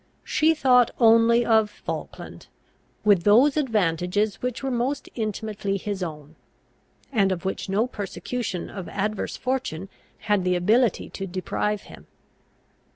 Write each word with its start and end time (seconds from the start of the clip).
She 0.23 0.55
thought 0.55 0.89
only 0.99 1.45
of 1.45 1.69
Falkland, 1.69 2.47
with 3.03 3.21
those 3.21 3.55
advantages 3.55 4.41
which 4.41 4.63
were 4.63 4.71
most 4.71 5.09
intimately 5.13 5.77
his 5.77 6.01
own, 6.01 6.35
and 7.13 7.31
of 7.31 7.45
which 7.45 7.69
no 7.69 7.85
persecution 7.85 8.67
of 8.67 8.89
adverse 8.89 9.37
fortune 9.37 9.89
had 10.21 10.43
the 10.43 10.55
ability 10.55 11.11
to 11.11 11.27
deprive 11.27 11.81
him. 11.83 12.07